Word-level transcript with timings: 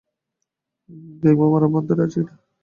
কিংবা 1.19 1.45
মরার 1.51 1.69
ভান 1.73 1.83
ধরে 1.89 2.01
আছে 2.05 2.19
কিনা। 2.19 2.33